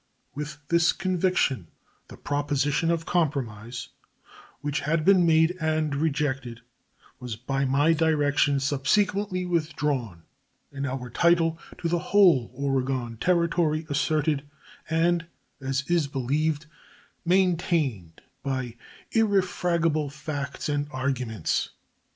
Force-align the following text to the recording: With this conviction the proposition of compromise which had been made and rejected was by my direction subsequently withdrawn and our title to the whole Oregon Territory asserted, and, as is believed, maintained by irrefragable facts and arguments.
With 0.33 0.57
this 0.69 0.93
conviction 0.93 1.67
the 2.07 2.17
proposition 2.17 2.89
of 2.89 3.05
compromise 3.05 3.89
which 4.61 4.79
had 4.79 5.05
been 5.05 5.27
made 5.27 5.55
and 5.61 5.93
rejected 5.95 6.61
was 7.19 7.35
by 7.35 7.65
my 7.65 7.93
direction 7.93 8.59
subsequently 8.59 9.45
withdrawn 9.45 10.23
and 10.71 10.87
our 10.87 11.11
title 11.11 11.59
to 11.77 11.87
the 11.87 11.99
whole 11.99 12.49
Oregon 12.55 13.17
Territory 13.17 13.85
asserted, 13.91 14.41
and, 14.89 15.27
as 15.61 15.83
is 15.87 16.07
believed, 16.07 16.65
maintained 17.23 18.23
by 18.41 18.77
irrefragable 19.11 20.09
facts 20.09 20.67
and 20.67 20.87
arguments. 20.89 21.69